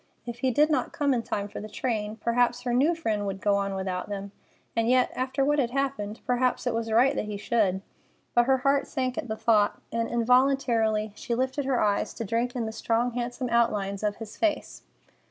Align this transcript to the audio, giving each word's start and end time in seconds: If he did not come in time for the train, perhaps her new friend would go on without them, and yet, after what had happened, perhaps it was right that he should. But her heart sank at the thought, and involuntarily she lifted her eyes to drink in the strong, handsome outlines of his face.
If 0.25 0.39
he 0.39 0.49
did 0.49 0.71
not 0.71 0.93
come 0.93 1.13
in 1.13 1.21
time 1.21 1.47
for 1.47 1.59
the 1.61 1.69
train, 1.69 2.15
perhaps 2.15 2.63
her 2.63 2.73
new 2.73 2.95
friend 2.95 3.27
would 3.27 3.39
go 3.39 3.55
on 3.57 3.75
without 3.75 4.09
them, 4.09 4.31
and 4.75 4.89
yet, 4.89 5.11
after 5.15 5.45
what 5.45 5.59
had 5.59 5.69
happened, 5.69 6.21
perhaps 6.25 6.65
it 6.65 6.73
was 6.73 6.91
right 6.91 7.13
that 7.15 7.25
he 7.25 7.37
should. 7.37 7.83
But 8.33 8.45
her 8.45 8.57
heart 8.57 8.87
sank 8.87 9.15
at 9.19 9.27
the 9.27 9.37
thought, 9.37 9.79
and 9.91 10.09
involuntarily 10.09 11.11
she 11.13 11.35
lifted 11.35 11.65
her 11.65 11.79
eyes 11.79 12.15
to 12.15 12.25
drink 12.25 12.55
in 12.55 12.65
the 12.65 12.71
strong, 12.71 13.11
handsome 13.11 13.49
outlines 13.49 14.01
of 14.01 14.15
his 14.15 14.35
face. 14.37 14.81